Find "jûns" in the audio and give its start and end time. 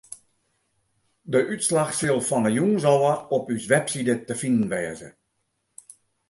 2.57-2.85